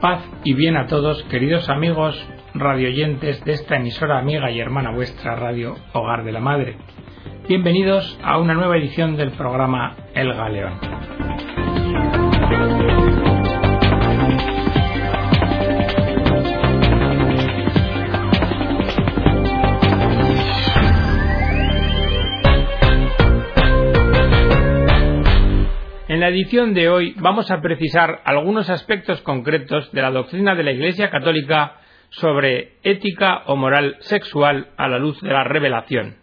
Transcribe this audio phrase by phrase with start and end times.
[0.00, 2.16] Paz y bien a todos, queridos amigos
[2.54, 6.78] radioyentes de esta emisora amiga y hermana vuestra Radio Hogar de la Madre.
[7.46, 11.39] Bienvenidos a una nueva edición del programa El Galeón.
[26.20, 30.62] En la edición de hoy vamos a precisar algunos aspectos concretos de la doctrina de
[30.62, 31.78] la Iglesia Católica
[32.10, 36.16] sobre ética o moral sexual a la luz de la revelación.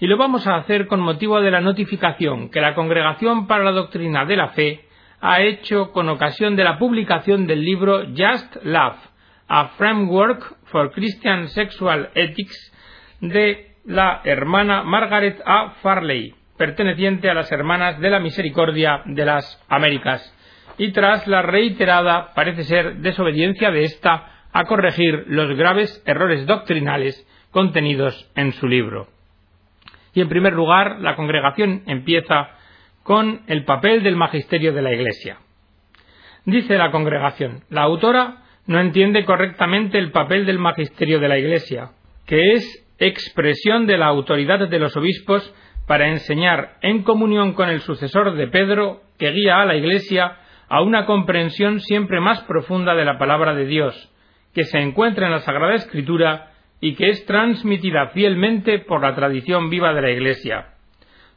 [0.00, 3.70] Y lo vamos a hacer con motivo de la notificación que la Congregación para la
[3.70, 4.84] Doctrina de la Fe
[5.22, 8.98] ha hecho con ocasión de la publicación del libro Just Love,
[9.48, 12.70] a Framework for Christian Sexual Ethics
[13.22, 15.70] de la hermana Margaret A.
[15.80, 20.32] Farley, perteneciente a las Hermanas de la Misericordia de las Américas,
[20.78, 27.26] y tras la reiterada, parece ser, desobediencia de ésta a corregir los graves errores doctrinales
[27.50, 29.08] contenidos en su libro.
[30.12, 32.50] Y en primer lugar, la congregación empieza
[33.02, 35.38] con el papel del magisterio de la Iglesia.
[36.44, 41.90] Dice la congregación, la autora no entiende correctamente el papel del magisterio de la Iglesia,
[42.26, 45.54] que es expresión de la autoridad de los obispos
[45.86, 50.82] para enseñar en comunión con el sucesor de Pedro, que guía a la Iglesia a
[50.82, 54.12] una comprensión siempre más profunda de la palabra de Dios,
[54.52, 59.70] que se encuentra en la Sagrada Escritura y que es transmitida fielmente por la tradición
[59.70, 60.66] viva de la Iglesia.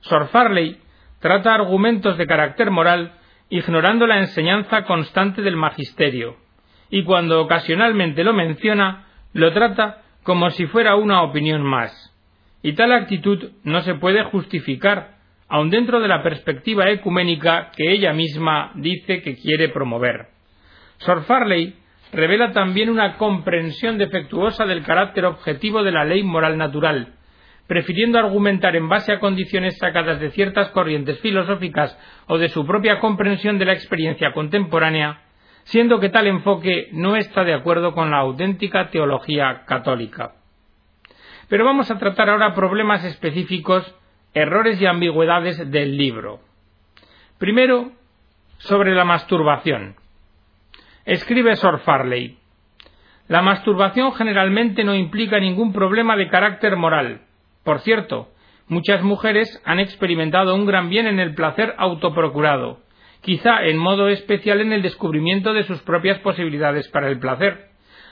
[0.02, 0.80] Sor Farley
[1.20, 3.14] trata argumentos de carácter moral
[3.50, 6.38] ignorando la enseñanza constante del magisterio,
[6.90, 12.09] y cuando ocasionalmente lo menciona, lo trata como si fuera una opinión más.
[12.62, 18.14] Y tal actitud no se puede justificar, aun dentro de la perspectiva ecuménica que ella
[18.14, 20.28] misma dice que quiere promover.
[20.98, 21.76] Sor Farley
[22.12, 27.14] revela también una comprensión defectuosa del carácter objetivo de la ley moral natural,
[27.68, 31.98] prefiriendo argumentar en base a condiciones sacadas de ciertas corrientes filosóficas
[32.28, 35.22] o de su propia comprensión de la experiencia contemporánea,
[35.64, 40.39] siendo que tal enfoque no está de acuerdo con la auténtica teología católica.
[41.50, 43.96] Pero vamos a tratar ahora problemas específicos,
[44.34, 46.42] errores y ambigüedades del libro.
[47.40, 47.92] Primero,
[48.60, 49.96] sobre la masturbación.
[51.06, 52.38] Escribe Sor Farley.
[53.28, 57.22] La masturbación generalmente no implica ningún problema de carácter moral.
[57.64, 58.30] Por cierto,
[58.68, 62.80] muchas mujeres han experimentado un gran bien en el placer autoprocurado,
[63.22, 67.69] quizá en modo especial en el descubrimiento de sus propias posibilidades para el placer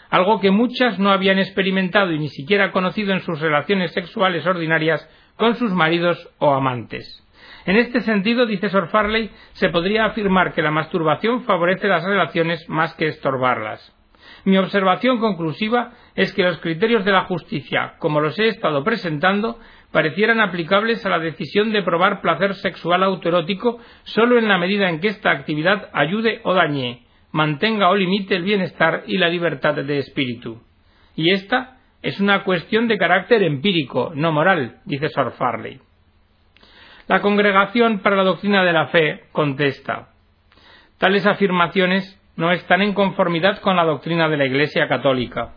[0.09, 5.07] algo que muchas no habían experimentado y ni siquiera conocido en sus relaciones sexuales ordinarias
[5.35, 7.23] con sus maridos o amantes.
[7.65, 12.67] En este sentido, dice Sor Farley, se podría afirmar que la masturbación favorece las relaciones
[12.69, 13.93] más que estorbarlas.
[14.45, 19.59] Mi observación conclusiva es que los criterios de la justicia, como los he estado presentando,
[19.91, 25.01] parecieran aplicables a la decisión de probar placer sexual autoerótico solo en la medida en
[25.01, 27.06] que esta actividad ayude o dañe,
[27.37, 30.59] mantenga o limite el bienestar y la libertad de espíritu.
[31.15, 35.79] Y esta es una cuestión de carácter empírico, no moral, dice Sor Farley.
[37.07, 40.09] La Congregación para la Doctrina de la Fe contesta
[40.97, 45.53] Tales afirmaciones no están en conformidad con la doctrina de la Iglesia católica.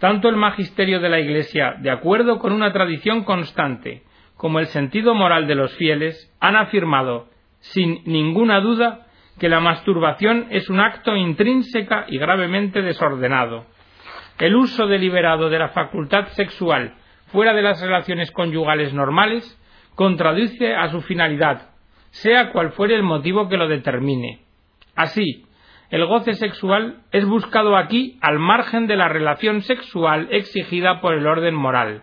[0.00, 4.02] Tanto el magisterio de la Iglesia, de acuerdo con una tradición constante,
[4.36, 7.28] como el sentido moral de los fieles, han afirmado,
[7.60, 9.05] sin ninguna duda,
[9.38, 13.66] que la masturbación es un acto intrínseca y gravemente desordenado.
[14.38, 16.94] El uso deliberado de la facultad sexual
[17.28, 19.60] fuera de las relaciones conyugales normales
[19.94, 21.70] contradice a su finalidad,
[22.10, 24.40] sea cual fuere el motivo que lo determine.
[24.94, 25.44] Así,
[25.90, 31.26] el goce sexual es buscado aquí al margen de la relación sexual exigida por el
[31.26, 32.02] orden moral.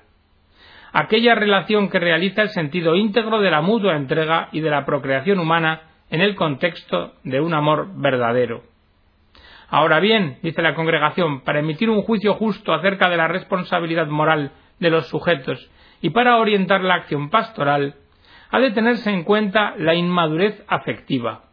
[0.92, 5.40] Aquella relación que realiza el sentido íntegro de la mutua entrega y de la procreación
[5.40, 8.64] humana en el contexto de un amor verdadero.
[9.70, 14.52] Ahora bien, dice la congregación, para emitir un juicio justo acerca de la responsabilidad moral
[14.80, 15.70] de los sujetos
[16.02, 17.96] y para orientar la acción pastoral,
[18.52, 21.46] ha de tenerse en cuenta la inmadurez afectiva,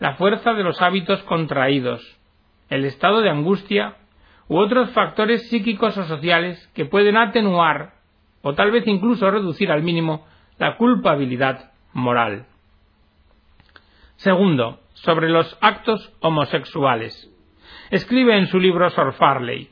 [0.00, 2.18] la fuerza de los hábitos contraídos,
[2.70, 3.98] el estado de angustia
[4.48, 7.92] u otros factores psíquicos o sociales que pueden atenuar
[8.42, 10.26] o tal vez incluso reducir al mínimo
[10.58, 12.46] la culpabilidad moral.
[14.20, 17.34] Segundo, sobre los actos homosexuales.
[17.90, 19.70] Escribe en su libro Sor Farley.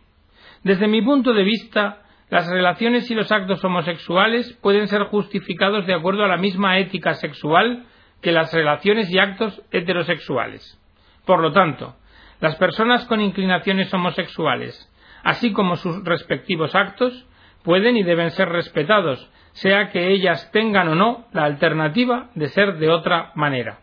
[0.65, 5.93] Desde mi punto de vista, las relaciones y los actos homosexuales pueden ser justificados de
[5.93, 7.85] acuerdo a la misma ética sexual
[8.23, 10.81] que las relaciones y actos heterosexuales.
[11.27, 11.97] Por lo tanto,
[12.41, 14.91] Las personas con inclinaciones homosexuales,
[15.25, 17.27] así como sus respectivos actos,
[17.65, 22.79] pueden y deben ser respetados, sea que ellas tengan o no la alternativa de ser
[22.79, 23.81] de otra manera.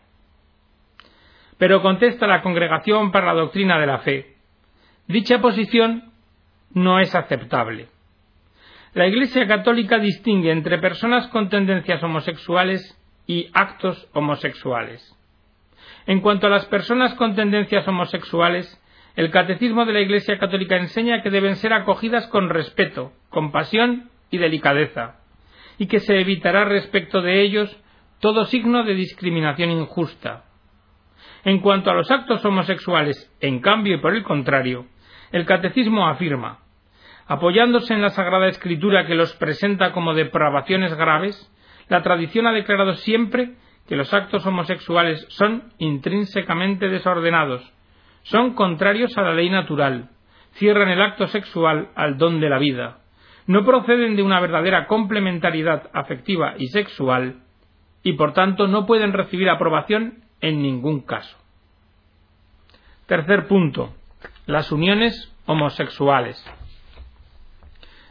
[1.58, 4.36] Pero contesta la Congregación para la Doctrina de la Fe,
[5.08, 6.12] dicha posición
[6.74, 7.88] no es aceptable.
[8.94, 12.98] La Iglesia Católica distingue entre personas con tendencias homosexuales
[13.28, 15.16] y actos homosexuales.
[16.08, 18.82] En cuanto a las personas con tendencias homosexuales,
[19.16, 24.38] el Catecismo de la Iglesia Católica enseña que deben ser acogidas con respeto, compasión y
[24.38, 25.20] delicadeza,
[25.78, 27.76] y que se evitará respecto de ellos
[28.20, 30.44] todo signo de discriminación injusta.
[31.44, 34.88] En cuanto a los actos homosexuales, en cambio y por el contrario,
[35.32, 36.60] el Catecismo afirma,
[37.28, 41.52] apoyándose en la Sagrada Escritura que los presenta como depravaciones graves,
[41.88, 43.54] la tradición ha declarado siempre
[43.88, 47.72] que los actos homosexuales son intrínsecamente desordenados,
[48.24, 50.10] son contrarios a la ley natural,
[50.54, 53.00] cierran el acto sexual al don de la vida,
[53.46, 57.42] no proceden de una verdadera complementariedad afectiva y sexual,
[58.02, 61.38] y por tanto no pueden recibir aprobación en ningún caso.
[63.08, 63.94] Tercer punto.
[64.46, 66.44] Las uniones homosexuales.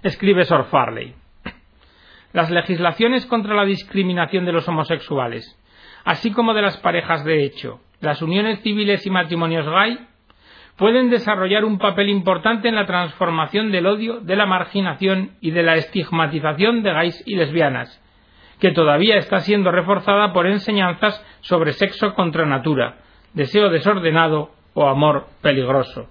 [0.03, 1.15] Escribe Sor Farley.
[2.33, 5.59] Las legislaciones contra la discriminación de los homosexuales,
[6.05, 9.99] así como de las parejas de hecho, las uniones civiles y matrimonios gay,
[10.77, 15.63] pueden desarrollar un papel importante en la transformación del odio, de la marginación y de
[15.63, 18.03] la estigmatización de gays y lesbianas,
[18.65, 22.97] que todavía está siendo reforzada por enseñanzas sobre sexo contra natura,
[23.35, 26.09] deseo desordenado o amor peligroso.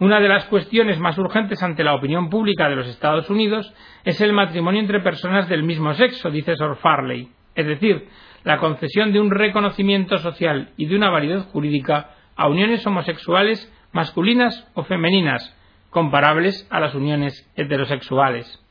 [0.00, 3.72] Una de las cuestiones más urgentes ante la opinión pública de los Estados Unidos
[4.04, 8.08] es el matrimonio entre personas del mismo sexo, dice Sor Farley, es decir,
[8.42, 14.68] la concesión de un reconocimiento social y de una validez jurídica a uniones homosexuales masculinas
[14.74, 15.56] o femeninas,
[15.90, 18.64] comparables a las uniones heterosexuales.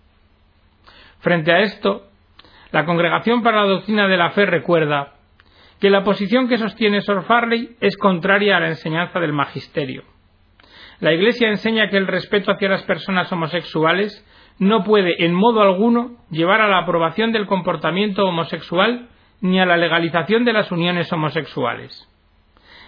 [1.19, 2.06] Frente a esto,
[2.71, 5.13] la Congregación para la Doctrina de la Fe recuerda
[5.79, 10.03] que la posición que sostiene Sor Farley es contraria a la enseñanza del magisterio.
[10.99, 14.25] La Iglesia enseña que el respeto hacia las personas homosexuales
[14.59, 19.07] no puede en modo alguno llevar a la aprobación del comportamiento homosexual
[19.39, 22.11] ni a la legalización de las uniones homosexuales.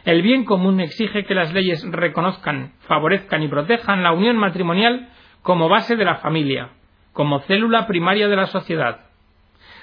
[0.04, 5.10] El bien común exige que las leyes reconozcan, favorezcan y protejan la unión matrimonial
[5.44, 6.70] como base de la familia,
[7.14, 9.09] como célula primaria de la sociedad.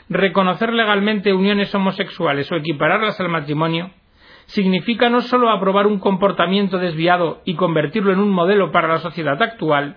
[0.08, 3.91] Reconocer legalmente uniones homosexuales o equipararlas al matrimonio
[4.47, 9.43] significa no sólo aprobar un comportamiento desviado y convertirlo en un modelo para la sociedad
[9.43, 9.97] actual,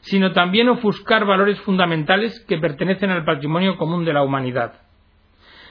[0.00, 4.80] sino también ofuscar valores fundamentales que pertenecen al patrimonio común de la humanidad.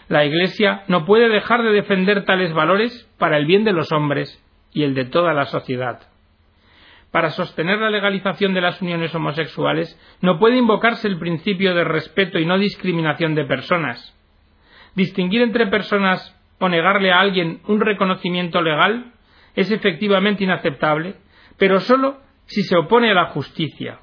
[0.07, 4.41] La Iglesia no puede dejar de defender tales valores para el bien de los hombres
[4.71, 6.12] y el de toda la sociedad.
[7.13, 12.39] Para sostener la legalización de las uniones homosexuales no puede invocarse el principio de respeto
[12.39, 14.19] y no discriminación de personas.
[14.95, 19.13] Distinguir entre personas o negarle a alguien un reconocimiento legal
[19.54, 21.18] es efectivamente inaceptable,
[21.60, 24.00] pero sólo si se opone a la justicia.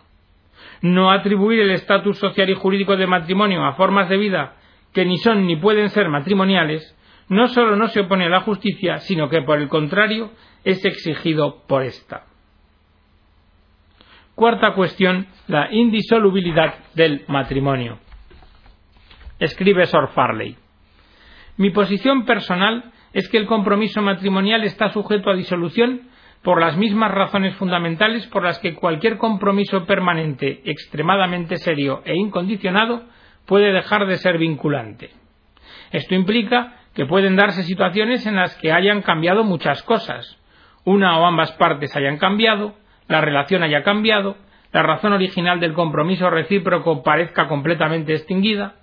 [0.80, 4.54] No atribuir el estatus social y jurídico de matrimonio a formas de vida
[4.94, 6.96] que ni son ni pueden ser matrimoniales,
[7.28, 10.30] no sólo no se opone a la justicia, sino que por el contrario
[10.62, 12.29] es exigido por ésta.
[14.40, 17.98] Cuarta cuestión, la indisolubilidad del matrimonio.
[19.38, 20.56] Escribe Sor Farley.
[21.58, 26.08] Mi posición personal es que el compromiso matrimonial está sujeto a disolución
[26.42, 33.02] por las mismas razones fundamentales por las que cualquier compromiso permanente, extremadamente serio e incondicionado
[33.44, 35.10] puede dejar de ser vinculante.
[35.92, 40.38] Esto implica que pueden darse situaciones en las que hayan cambiado muchas cosas.
[40.86, 42.79] Una o ambas partes hayan cambiado,
[43.10, 44.36] la relación haya cambiado,
[44.72, 48.76] la razón original del compromiso recíproco parezca completamente extinguida.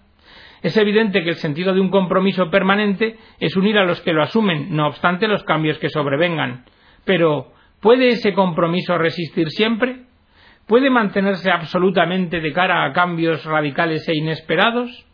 [0.61, 4.21] Es evidente que el sentido de un compromiso permanente es unir a los que lo
[4.21, 6.65] asumen, no obstante los cambios que sobrevengan.
[7.05, 10.01] Pero, ¿puede ese compromiso resistir siempre?
[10.67, 15.05] ¿Puede mantenerse absolutamente de cara a cambios radicales e inesperados?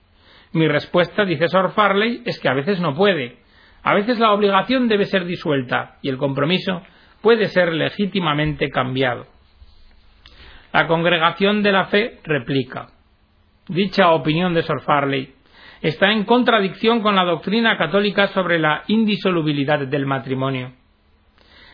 [0.53, 3.37] Mi respuesta, dice Sor Farley, es que a veces no puede.
[3.83, 6.81] A veces la obligación debe ser disuelta y el compromiso
[7.23, 9.25] puede ser legítimamente cambiado.
[10.73, 12.89] La congregación de la fe replica.
[13.69, 15.33] Dicha opinión de Sor Farley
[15.81, 20.73] está en contradicción con la doctrina católica sobre la indisolubilidad del matrimonio.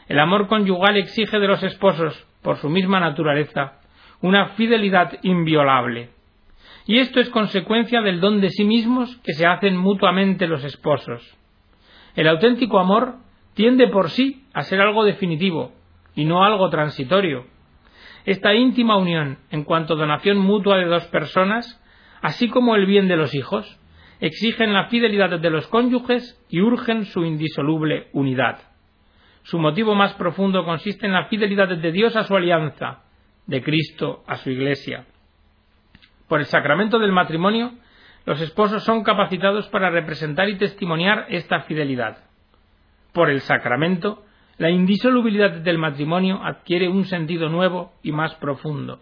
[0.07, 3.79] El amor conyugal exige de los esposos por su misma naturaleza,
[4.21, 6.11] una fidelidad inviolable.
[6.85, 11.23] Y esto es consecuencia del don de sí mismos que se hacen mutuamente los esposos.
[12.15, 13.15] El auténtico amor
[13.59, 15.73] tiende por sí a ser algo definitivo,
[16.15, 17.45] y no algo transitorio.
[18.23, 21.83] Esta íntima unión, en cuanto donación mutua de dos personas,
[22.21, 23.77] así como el bien de los hijos,
[24.21, 28.59] exigen la fidelidad de los cónyuges y urgen su indisoluble unidad.
[29.43, 33.03] Su motivo más profundo consiste en la fidelidad de Dios a su alianza,
[33.45, 35.05] de Cristo a su Iglesia.
[36.29, 37.73] Por el sacramento del matrimonio,
[38.25, 42.28] los esposos son capacitados para representar y testimoniar esta fidelidad.
[43.19, 44.23] Por el sacramento,
[44.57, 49.01] la indisolubilidad del matrimonio adquiere un sentido nuevo y más profundo.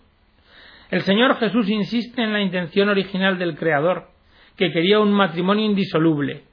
[0.89, 4.07] El Señor Jesús insiste en la intención original del Creador,
[4.55, 6.45] que quería un matrimonio indisoluble,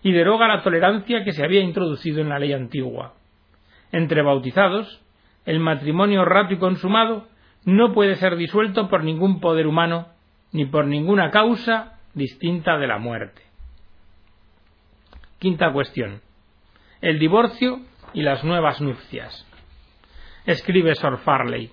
[0.00, 3.14] y deroga la tolerancia que se había introducido en la ley antigua.
[3.90, 5.02] Entre bautizados,
[5.44, 7.26] el matrimonio rato y consumado
[7.64, 10.06] no puede ser disuelto por ningún poder humano
[10.52, 13.42] ni por ninguna causa distinta de la muerte.
[15.40, 16.27] Quinta cuestión.
[17.00, 17.78] El divorcio
[18.12, 19.46] y las nuevas nupcias.
[20.46, 21.70] Escribe Sor Farley.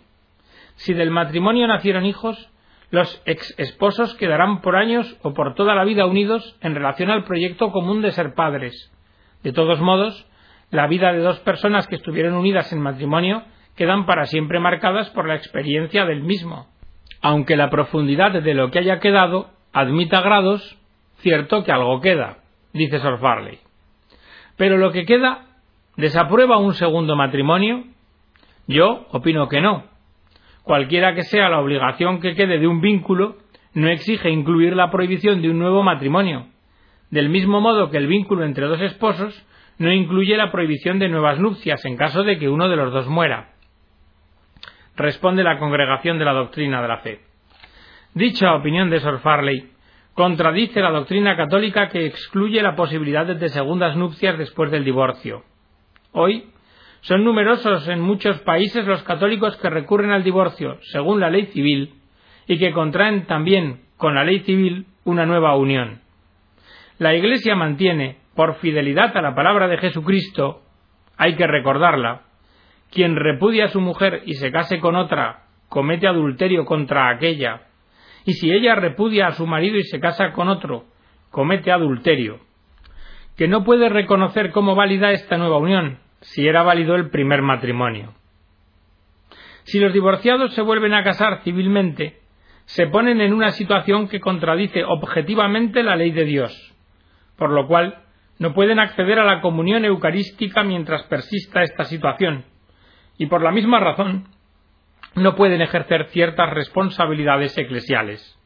[0.75, 2.51] Si del matrimonio nacieron hijos,
[2.91, 7.23] los ex esposos quedarán por años o por toda la vida unidos en relación al
[7.23, 8.91] proyecto común de ser padres.
[9.41, 10.27] De todos modos,
[10.69, 13.43] la vida de dos personas que estuvieron unidas en matrimonio
[13.75, 16.67] quedan para siempre marcadas por la experiencia del mismo.
[17.21, 20.77] Aunque la profundidad de lo que haya quedado admita grados,
[21.17, 23.64] cierto que algo queda, dice Sor Farley.
[24.57, 25.45] Pero lo que queda,
[25.97, 27.83] ¿desaprueba un segundo matrimonio?
[28.67, 29.83] Yo opino que no,
[30.65, 33.37] Cualquiera que sea la obligación que quede de un vínculo,
[33.75, 36.47] no exige incluir la prohibición de un nuevo matrimonio,
[37.11, 39.45] del mismo modo que el vínculo entre dos esposos
[39.77, 43.07] no incluye la prohibición de nuevas nupcias en caso de que uno de los dos
[43.07, 43.51] muera.
[44.95, 47.19] Responde la Congregación de la Doctrina de la Fe.
[48.15, 49.69] Dicha opinión de Sor Farley
[50.15, 55.43] contradice la doctrina católica que excluye la posibilidad de segundas nupcias después del divorcio.
[56.13, 56.51] Hoy,
[57.01, 61.95] son numerosos en muchos países los católicos que recurren al divorcio según la ley civil
[62.47, 66.01] y que contraen también con la ley civil una nueva unión.
[66.97, 70.61] La Iglesia mantiene, por fidelidad a la palabra de Jesucristo,
[71.17, 72.21] hay que recordarla,
[72.89, 77.63] quien repudia a su mujer y se case con otra, comete adulterio contra aquella,
[78.25, 80.85] y si ella repudia a su marido y se casa con otro,
[81.29, 82.39] comete adulterio,
[83.37, 88.13] que no puede reconocer como válida esta nueva unión, si era válido el primer matrimonio.
[89.63, 92.19] Si los divorciados se vuelven a casar civilmente,
[92.65, 96.73] se ponen en una situación que contradice objetivamente la ley de Dios,
[97.37, 98.03] por lo cual
[98.39, 102.45] no pueden acceder a la comunión eucarística mientras persista esta situación,
[103.17, 104.27] y por la misma razón
[105.15, 108.37] no pueden ejercer ciertas responsabilidades eclesiales.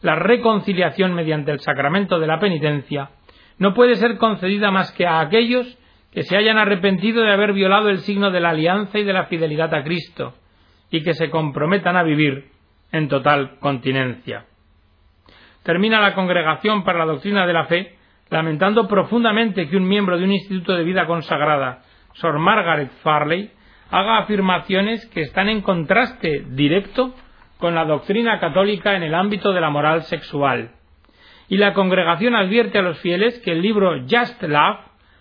[0.00, 3.10] La reconciliación mediante el sacramento de la penitencia
[3.58, 5.78] no puede ser concedida más que a aquellos
[6.12, 9.26] que se hayan arrepentido de haber violado el signo de la alianza y de la
[9.26, 10.34] fidelidad a Cristo,
[10.90, 12.50] y que se comprometan a vivir
[12.90, 14.44] en total continencia.
[15.62, 17.96] Termina la Congregación para la Doctrina de la Fe
[18.28, 21.82] lamentando profundamente que un miembro de un instituto de vida consagrada,
[22.14, 23.50] Sor Margaret Farley,
[23.92, 27.14] haga afirmaciones que están en contraste directo
[27.58, 30.72] con la doctrina católica en el ámbito de la moral sexual.
[31.48, 34.78] Y la congregación advierte a los fieles que el libro Just Love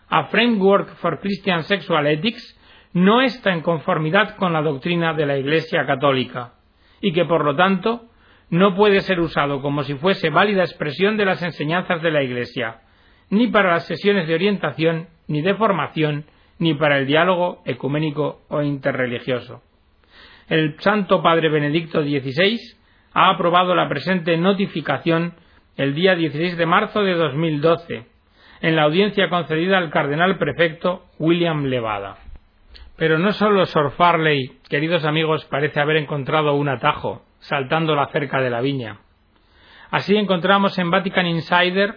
[0.07, 2.57] a Framework for Christian Sexual Ethics
[2.93, 6.53] no está en conformidad con la doctrina de la Iglesia católica
[7.01, 8.05] y que por lo tanto
[8.49, 12.81] no puede ser usado como si fuese válida expresión de las enseñanzas de la Iglesia,
[13.29, 16.25] ni para las sesiones de orientación, ni de formación,
[16.61, 19.63] ni para el diálogo ecuménico o interreligioso.
[20.47, 22.59] El Santo Padre Benedicto XVI
[23.13, 25.33] ha aprobado la presente notificación
[25.75, 28.05] el día 16 de marzo de 2012
[28.61, 32.17] en la audiencia concedida al cardenal prefecto William Levada.
[32.95, 38.39] Pero no solo Sor Farley, queridos amigos, parece haber encontrado un atajo, saltando la cerca
[38.39, 38.99] de la viña.
[39.89, 41.95] Así encontramos en Vatican Insider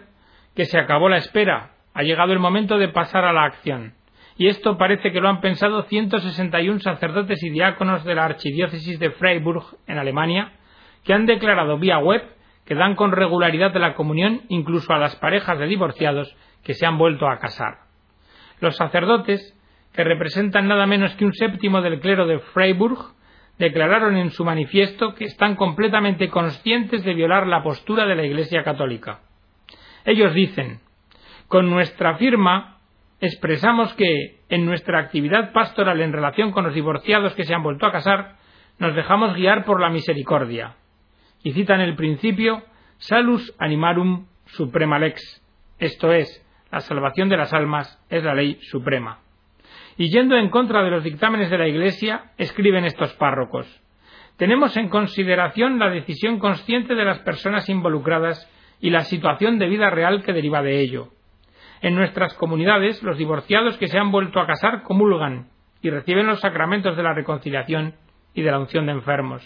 [0.56, 3.92] que se acabó la espera, ha llegado el momento de pasar a la acción.
[4.37, 9.11] Y esto parece que lo han pensado 161 sacerdotes y diáconos de la Archidiócesis de
[9.11, 10.53] Freiburg, en Alemania,
[11.05, 12.23] que han declarado vía web
[12.64, 16.99] que dan con regularidad la comunión incluso a las parejas de divorciados que se han
[16.99, 17.81] vuelto a casar.
[18.61, 19.55] Los sacerdotes,
[19.93, 23.14] que representan nada menos que un séptimo del clero de Freiburg,
[23.59, 28.64] declararon en su manifiesto que están completamente conscientes de violar la postura de la Iglesia
[28.64, 29.21] católica.
[30.05, 30.81] Ellos dicen,
[31.47, 32.74] con nuestra firma
[33.25, 37.87] expresamos que en nuestra actividad pastoral en relación con los divorciados que se han vuelto
[37.87, 38.37] a casar,
[38.78, 40.76] nos dejamos guiar por la misericordia.
[41.43, 42.62] Y citan el principio
[42.99, 45.43] salus animarum suprema lex,
[45.78, 49.21] esto es, la salvación de las almas es la ley suprema.
[49.97, 53.66] Y yendo en contra de los dictámenes de la Iglesia, escriben estos párrocos.
[54.37, 58.50] Tenemos en consideración la decisión consciente de las personas involucradas
[58.81, 61.11] y la situación de vida real que deriva de ello.
[61.85, 65.50] En nuestras comunidades, los divorciados que se han vuelto a casar comulgan
[65.83, 67.95] y reciben los sacramentos de la reconciliación
[68.33, 69.43] y de la unción de enfermos,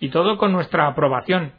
[0.00, 1.52] y todo con nuestra aprobación.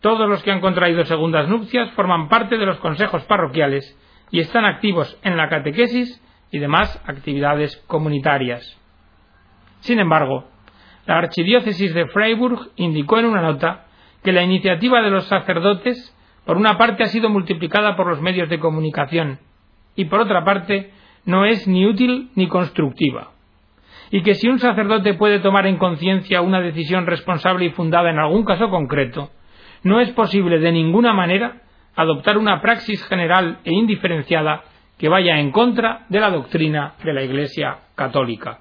[0.00, 3.94] Todos los que han contraído segundas nupcias forman parte de los consejos parroquiales
[4.30, 6.18] y están activos en la catequesis
[6.50, 8.80] y demás actividades comunitarias.
[9.80, 10.48] Sin embargo,
[11.04, 13.84] la Archidiócesis de Freiburg indicó en una nota
[14.24, 16.15] que la iniciativa de los sacerdotes,
[16.46, 19.40] por una parte, ha sido multiplicada por los medios de comunicación
[19.96, 20.92] y, por otra parte,
[21.24, 23.32] no es ni útil ni constructiva.
[24.12, 28.20] Y que si un sacerdote puede tomar en conciencia una decisión responsable y fundada en
[28.20, 29.30] algún caso concreto,
[29.82, 31.62] no es posible de ninguna manera
[31.96, 34.62] adoptar una praxis general e indiferenciada
[34.98, 38.60] que vaya en contra de la doctrina de la Iglesia católica.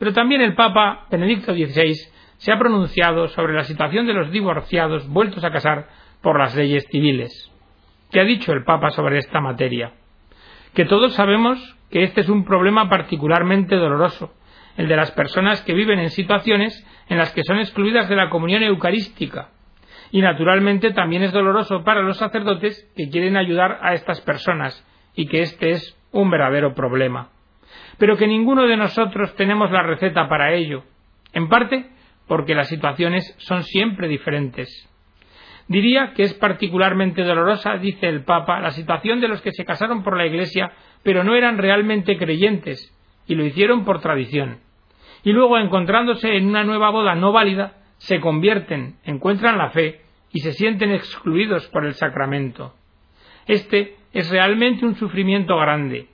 [0.00, 1.94] Pero también el Papa Benedicto XVI
[2.38, 5.88] se ha pronunciado sobre la situación de los divorciados vueltos a casar
[6.22, 7.50] por las leyes civiles.
[8.10, 9.92] ¿Qué ha dicho el Papa sobre esta materia?
[10.74, 14.32] Que todos sabemos que este es un problema particularmente doloroso,
[14.76, 18.30] el de las personas que viven en situaciones en las que son excluidas de la
[18.30, 19.50] comunión eucarística.
[20.12, 24.84] Y naturalmente también es doloroso para los sacerdotes que quieren ayudar a estas personas
[25.14, 27.30] y que este es un verdadero problema.
[27.98, 30.84] Pero que ninguno de nosotros tenemos la receta para ello,
[31.32, 31.90] en parte
[32.26, 34.89] porque las situaciones son siempre diferentes.
[35.70, 40.02] Diría que es particularmente dolorosa, dice el Papa, la situación de los que se casaron
[40.02, 40.72] por la Iglesia,
[41.04, 42.92] pero no eran realmente creyentes,
[43.28, 44.58] y lo hicieron por tradición.
[45.22, 50.00] Y luego, encontrándose en una nueva boda no válida, se convierten, encuentran la fe
[50.32, 52.74] y se sienten excluidos por el sacramento.
[53.46, 56.08] Este es realmente un sufrimiento grande.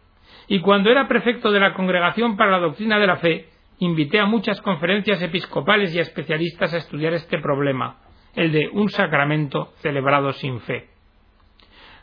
[0.48, 3.48] Y cuando era prefecto de la Congregación para la Doctrina de la Fe,
[3.78, 8.02] invité a muchas conferencias episcopales y a especialistas a estudiar este problema,
[8.37, 10.88] el de un sacramento celebrado sin fe.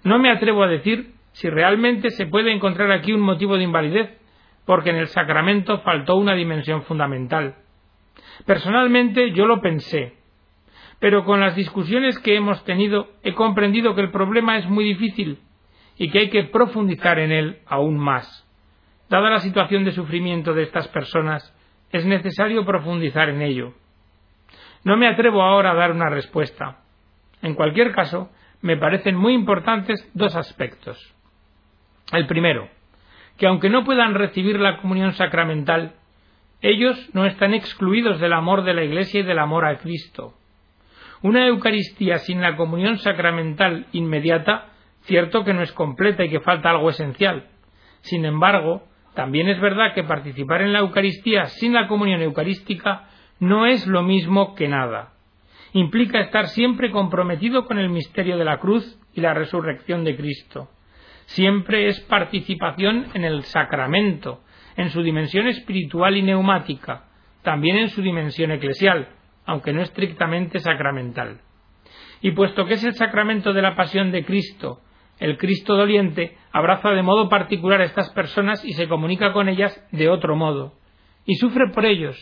[0.04, 4.20] No me atrevo a decir si realmente se puede encontrar aquí un motivo de invalidez,
[4.66, 7.56] porque en el sacramento faltó una dimensión fundamental.
[8.46, 10.14] Personalmente yo lo pensé,
[11.00, 15.40] pero con las discusiones que hemos tenido he comprendido que el problema es muy difícil
[15.98, 18.48] y que hay que profundizar en él aún más.
[19.10, 21.56] Dada la situación de sufrimiento de estas personas,
[21.92, 23.74] es necesario profundizar en ello.
[24.84, 26.80] No me atrevo ahora a dar una respuesta.
[27.42, 28.30] En cualquier caso,
[28.62, 30.98] me parecen muy importantes dos aspectos.
[32.12, 32.70] El primero,
[33.38, 35.96] que aunque no puedan recibir la comunión sacramental,
[36.62, 40.34] ellos no están excluidos del amor de la Iglesia y del amor a Cristo.
[41.22, 46.70] Una Eucaristía sin la comunión sacramental inmediata Cierto que no es completa y que falta
[46.70, 47.48] algo esencial.
[48.02, 48.84] Sin embargo,
[49.16, 54.04] también es verdad que participar en la Eucaristía sin la comunión eucarística no es lo
[54.04, 55.14] mismo que nada.
[55.74, 60.70] Implica estar siempre comprometido con el misterio de la cruz y la resurrección de Cristo.
[61.26, 64.42] Siempre es participación en el sacramento,
[64.76, 67.06] en su dimensión espiritual y neumática,
[67.42, 69.10] también en su dimensión eclesial,
[69.46, 71.42] aunque no estrictamente sacramental.
[72.22, 74.80] Y puesto que es el sacramento de la pasión de Cristo
[75.20, 79.82] el Cristo doliente abraza de modo particular a estas personas y se comunica con ellas
[79.92, 80.74] de otro modo,
[81.26, 82.18] y sufre por ellos,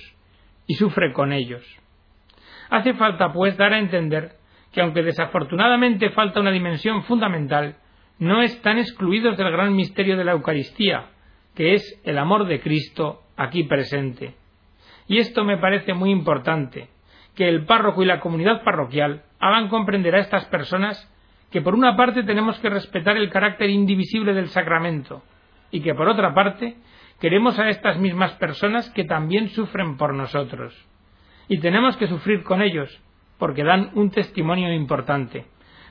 [0.71, 1.62] y sufre con ellos.
[2.69, 4.38] Hace falta, pues, dar a entender
[4.71, 7.75] que aunque desafortunadamente falta una dimensión fundamental,
[8.19, 11.10] no están excluidos del gran misterio de la Eucaristía,
[11.55, 14.36] que es el amor de Cristo aquí presente.
[15.10, 16.88] Y esto me parece muy importante,
[17.36, 21.05] que el párroco y la comunidad parroquial hagan comprender a estas personas
[21.51, 25.21] que por una parte tenemos que respetar el carácter indivisible del sacramento
[25.69, 26.77] y que por otra parte
[27.21, 30.73] queremos a estas mismas personas que también sufren por nosotros.
[31.47, 32.99] Y tenemos que sufrir con ellos
[33.38, 35.45] porque dan un testimonio importante,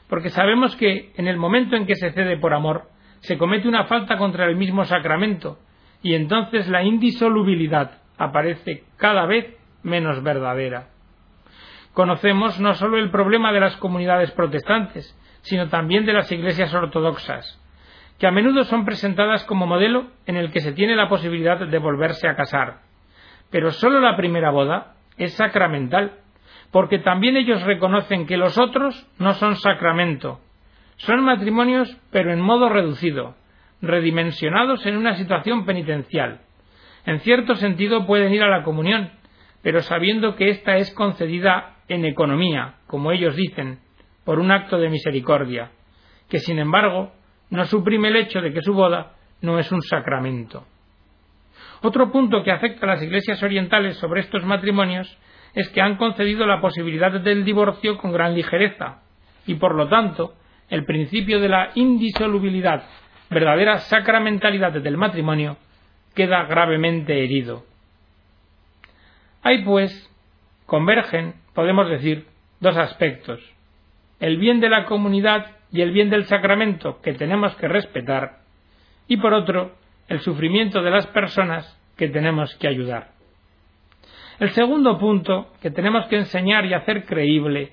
[0.09, 2.89] porque sabemos que en el momento en que se cede por amor
[3.21, 5.59] se comete una falta contra el mismo sacramento
[6.03, 10.89] y entonces la indisolubilidad aparece cada vez menos verdadera.
[11.93, 17.60] Conocemos no solo el problema de las comunidades protestantes, sino también de las iglesias ortodoxas,
[18.21, 21.79] que a menudo son presentadas como modelo en el que se tiene la posibilidad de
[21.79, 22.81] volverse a casar.
[23.51, 26.19] Pero sólo la primera boda es sacramental,
[26.71, 30.39] porque también ellos reconocen que los otros no son sacramento,
[30.99, 33.37] son matrimonios pero en modo reducido,
[33.81, 36.43] redimensionados en una situación penitencial.
[37.07, 39.13] En cierto sentido pueden ir a la comunión,
[39.63, 43.79] pero sabiendo que ésta es concedida en economía, como ellos dicen,
[44.25, 45.71] por un acto de misericordia,
[46.29, 47.15] que sin embargo
[47.51, 50.65] no suprime el hecho de que su boda no es un sacramento.
[51.83, 55.19] Otro punto que afecta a las iglesias orientales sobre estos matrimonios
[55.55, 59.03] es que han concedido la posibilidad del divorcio con gran ligereza
[59.47, 60.35] y por lo tanto
[60.69, 62.85] el principio de la indisolubilidad,
[63.29, 65.57] verdadera sacramentalidad del matrimonio,
[66.15, 67.65] queda gravemente herido.
[69.43, 70.09] Hay pues,
[70.67, 72.27] convergen, podemos decir,
[72.61, 73.41] dos aspectos,
[74.21, 78.39] el bien de la comunidad y el bien del sacramento que tenemos que respetar,
[79.07, 79.73] y por otro,
[80.09, 83.11] el sufrimiento de las personas que tenemos que ayudar.
[84.39, 87.73] El segundo punto que tenemos que enseñar y hacer creíble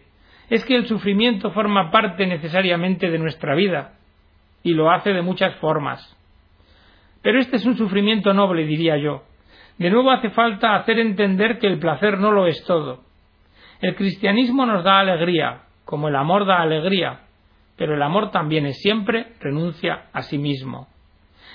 [0.50, 3.94] es que el sufrimiento forma parte necesariamente de nuestra vida,
[4.64, 6.16] y lo hace de muchas formas.
[7.22, 9.24] Pero este es un sufrimiento noble, diría yo.
[9.78, 13.04] De nuevo hace falta hacer entender que el placer no lo es todo.
[13.82, 17.27] El cristianismo nos da alegría, como el amor da alegría,
[17.78, 20.88] pero el amor también es siempre renuncia a sí mismo.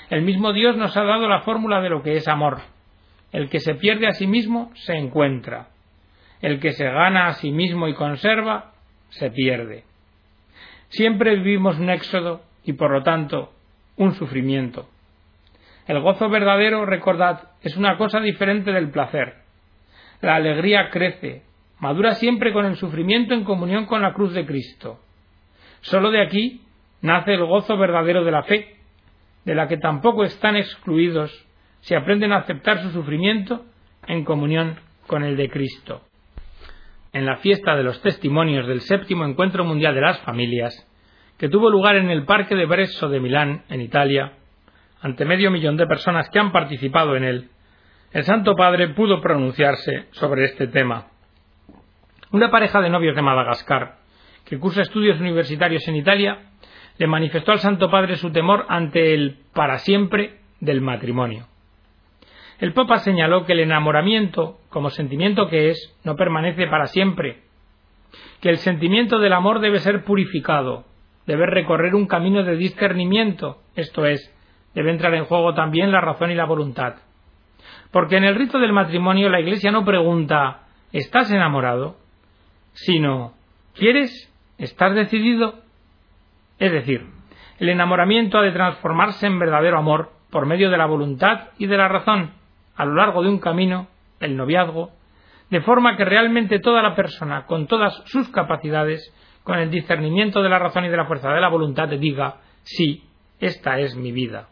[0.08, 2.60] El mismo Dios nos ha dado la fórmula de lo que es amor.
[3.32, 5.68] El que se pierde a sí mismo se encuentra.
[6.40, 8.72] El que se gana a sí mismo y conserva
[9.10, 9.84] se pierde.
[10.88, 13.52] Siempre vivimos un éxodo y por lo tanto
[13.96, 14.88] un sufrimiento.
[15.86, 19.36] El gozo verdadero, recordad, es una cosa diferente del placer.
[20.20, 21.42] La alegría crece,
[21.80, 25.00] madura siempre con el sufrimiento en comunión con la cruz de Cristo.
[25.82, 26.62] Solo de aquí
[27.00, 28.76] nace el gozo verdadero de la fe,
[29.44, 31.46] de la que tampoco están excluidos
[31.80, 33.64] si aprenden a aceptar su sufrimiento
[34.06, 36.02] en comunión con el de Cristo.
[37.12, 40.88] En la fiesta de los testimonios del séptimo encuentro mundial de las familias,
[41.36, 44.34] que tuvo lugar en el Parque de Bresso de Milán, en Italia,
[45.00, 47.50] ante medio millón de personas que han participado en él,
[48.12, 51.08] el Santo Padre pudo pronunciarse sobre este tema.
[52.30, 54.01] Una pareja de novios de Madagascar,
[54.44, 56.50] que cursa estudios universitarios en Italia,
[56.98, 61.46] le manifestó al Santo Padre su temor ante el para siempre del matrimonio.
[62.58, 67.42] El Papa señaló que el enamoramiento, como sentimiento que es, no permanece para siempre,
[68.40, 70.84] que el sentimiento del amor debe ser purificado,
[71.26, 74.32] debe recorrer un camino de discernimiento, esto es,
[74.74, 76.96] debe entrar en juego también la razón y la voluntad.
[77.90, 81.96] Porque en el rito del matrimonio la Iglesia no pregunta ¿estás enamorado?
[82.74, 83.34] sino
[83.74, 84.31] ¿quieres?
[84.64, 85.54] ¿Estás decidido?
[86.58, 87.06] Es decir,
[87.58, 91.76] el enamoramiento ha de transformarse en verdadero amor por medio de la voluntad y de
[91.76, 92.30] la razón
[92.76, 93.88] a lo largo de un camino,
[94.20, 94.90] el noviazgo,
[95.50, 100.48] de forma que realmente toda la persona, con todas sus capacidades, con el discernimiento de
[100.48, 103.04] la razón y de la fuerza de la voluntad, diga sí,
[103.40, 104.48] esta es mi vida.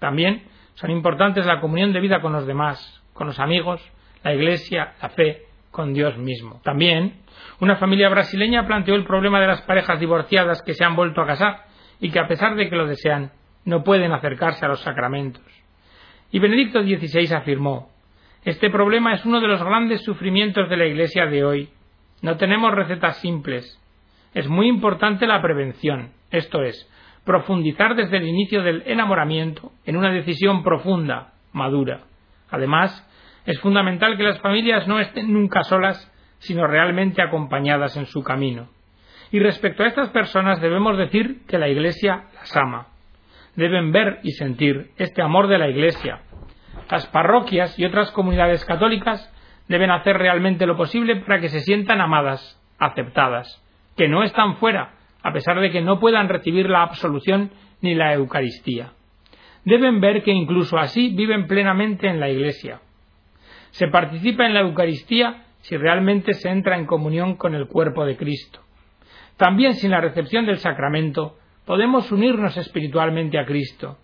[0.00, 0.42] También
[0.74, 3.80] son importantes la comunión de vida con los demás, con los amigos,
[4.24, 5.44] la Iglesia, la fe,
[5.76, 6.58] con Dios mismo.
[6.64, 7.20] También,
[7.60, 11.26] una familia brasileña planteó el problema de las parejas divorciadas que se han vuelto a
[11.26, 11.66] casar
[12.00, 13.32] y que a pesar de que lo desean,
[13.66, 15.44] no pueden acercarse a los sacramentos.
[16.32, 17.90] Y Benedicto XVI afirmó
[18.42, 21.68] Este problema es uno de los grandes sufrimientos de la Iglesia de hoy.
[22.22, 23.78] No tenemos recetas simples.
[24.32, 26.90] Es muy importante la prevención, esto es,
[27.26, 32.04] profundizar desde el inicio del enamoramiento en una decisión profunda, madura.
[32.50, 33.06] Además,
[33.46, 38.68] es fundamental que las familias no estén nunca solas, sino realmente acompañadas en su camino.
[39.30, 42.88] Y respecto a estas personas debemos decir que la Iglesia las ama.
[43.54, 46.20] Deben ver y sentir este amor de la Iglesia.
[46.90, 49.32] Las parroquias y otras comunidades católicas
[49.68, 53.62] deben hacer realmente lo posible para que se sientan amadas, aceptadas,
[53.96, 58.12] que no están fuera, a pesar de que no puedan recibir la absolución ni la
[58.14, 58.92] Eucaristía.
[59.64, 62.80] Deben ver que incluso así viven plenamente en la Iglesia.
[63.76, 68.16] Se participa en la Eucaristía si realmente se entra en comunión con el cuerpo de
[68.16, 68.60] Cristo.
[69.36, 71.36] También sin la recepción del sacramento
[71.66, 73.98] podemos unirnos espiritualmente a Cristo.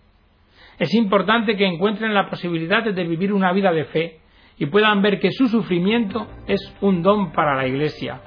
[0.77, 4.19] Es importante que encuentren la posibilidad de vivir una vida de fe
[4.59, 8.21] y puedan ver que su sufrimiento es un don para la Iglesia,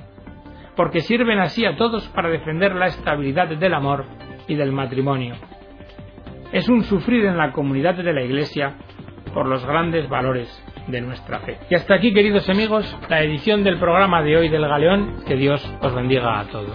[0.74, 4.04] porque sirven así a todos para defender la estabilidad del amor
[4.48, 5.36] y del matrimonio.
[6.50, 8.74] Es un sufrir en la comunidad de la Iglesia
[9.32, 10.50] por los grandes valores
[10.86, 11.58] de nuestra fe.
[11.70, 15.24] Y hasta aquí, queridos amigos, la edición del programa de hoy del Galeón.
[15.26, 16.74] Que Dios os bendiga a todos.